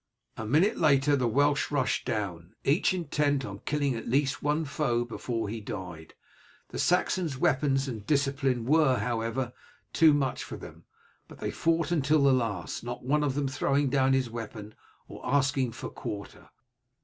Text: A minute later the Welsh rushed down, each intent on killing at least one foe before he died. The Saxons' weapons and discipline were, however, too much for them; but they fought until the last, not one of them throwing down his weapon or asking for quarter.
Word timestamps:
A 0.35 0.47
minute 0.47 0.79
later 0.79 1.15
the 1.15 1.27
Welsh 1.27 1.69
rushed 1.69 2.05
down, 2.05 2.55
each 2.63 2.91
intent 2.91 3.45
on 3.45 3.59
killing 3.65 3.93
at 3.93 4.09
least 4.09 4.41
one 4.41 4.65
foe 4.65 5.05
before 5.05 5.47
he 5.47 5.61
died. 5.61 6.15
The 6.69 6.79
Saxons' 6.79 7.37
weapons 7.37 7.87
and 7.87 8.03
discipline 8.07 8.65
were, 8.65 8.97
however, 8.97 9.53
too 9.93 10.11
much 10.15 10.43
for 10.43 10.57
them; 10.57 10.85
but 11.27 11.37
they 11.37 11.51
fought 11.51 11.91
until 11.91 12.23
the 12.23 12.33
last, 12.33 12.83
not 12.83 13.03
one 13.03 13.23
of 13.23 13.35
them 13.35 13.47
throwing 13.47 13.91
down 13.91 14.13
his 14.13 14.27
weapon 14.27 14.73
or 15.07 15.21
asking 15.23 15.73
for 15.73 15.91
quarter. 15.91 16.49